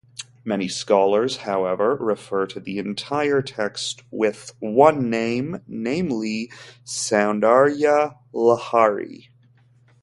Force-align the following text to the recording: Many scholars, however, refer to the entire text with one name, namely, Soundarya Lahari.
Many 0.43 0.67
scholars, 0.67 1.37
however, 1.37 1.95
refer 1.95 2.47
to 2.47 2.59
the 2.59 2.79
entire 2.79 3.43
text 3.43 4.01
with 4.09 4.51
one 4.57 5.11
name, 5.11 5.61
namely, 5.67 6.49
Soundarya 6.83 8.17
Lahari. 8.33 9.27